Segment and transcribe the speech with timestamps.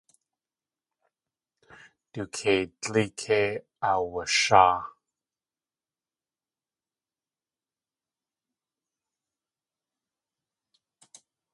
[2.13, 3.49] Du keidlí kei
[3.89, 4.77] aawasháa.